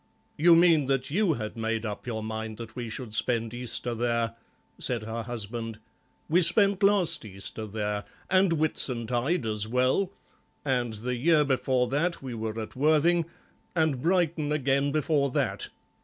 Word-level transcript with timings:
"You 0.35 0.55
mean 0.55 0.87
that 0.87 1.11
you 1.11 1.33
had 1.33 1.55
made 1.55 1.85
up 1.85 2.07
your 2.07 2.23
mind 2.23 2.57
that 2.57 2.75
we 2.75 2.89
should 2.89 3.13
spend 3.13 3.53
Easter 3.53 3.93
there," 3.93 4.33
said 4.79 5.03
her 5.03 5.21
husband; 5.21 5.77
"we 6.27 6.41
spent 6.41 6.81
last 6.81 7.23
Easter 7.23 7.67
there, 7.67 8.05
and 8.27 8.53
Whitsuntide 8.53 9.45
as 9.45 9.67
well, 9.67 10.11
and 10.65 10.93
the 10.95 11.15
year 11.17 11.45
before 11.45 11.87
that 11.89 12.19
we 12.19 12.33
were 12.33 12.59
at 12.59 12.75
Worthing, 12.75 13.25
and 13.75 14.01
Brighton 14.01 14.51
again 14.51 14.91
before 14.91 15.29
that. 15.29 15.69